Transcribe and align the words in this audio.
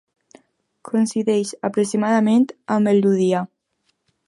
Coincideix 0.89 1.51
aproximadament 1.69 2.49
amb 2.77 2.93
el 2.95 3.03
Ludià. 3.07 3.45